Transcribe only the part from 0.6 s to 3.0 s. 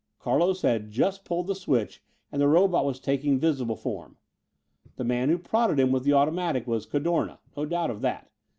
had just pulled the switch and the robot was